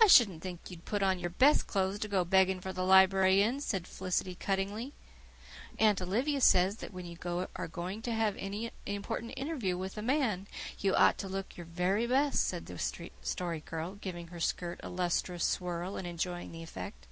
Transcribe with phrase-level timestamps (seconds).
[0.00, 3.42] "I shouldn't think you'd put on your best clothes to go begging for the library
[3.42, 4.92] in," said Felicity cuttingly.
[5.76, 7.18] "Aunt Olivia says that when you
[7.56, 10.46] are going to have an important interview with a man
[10.78, 14.88] you ought to look your very best," said the Story Girl, giving her skirt a
[14.88, 17.08] lustrous swirl and enjoying the effect.